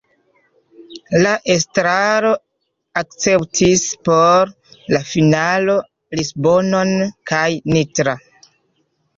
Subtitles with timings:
[1.25, 2.31] La estraro
[3.01, 4.55] akceptis por
[4.97, 5.77] la finalo
[6.21, 6.97] Lisbonon
[7.35, 8.19] kaj Nitra.